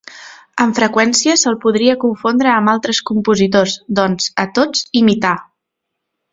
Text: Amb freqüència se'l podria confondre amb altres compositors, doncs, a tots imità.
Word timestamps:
Amb 0.63 0.77
freqüència 0.79 1.35
se'l 1.41 1.57
podria 1.65 1.97
confondre 2.05 2.51
amb 2.55 2.73
altres 2.75 3.03
compositors, 3.11 3.77
doncs, 4.01 4.33
a 4.45 4.47
tots 4.59 4.85
imità. 5.05 5.39